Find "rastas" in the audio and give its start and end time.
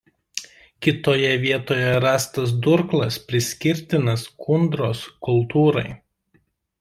2.05-2.53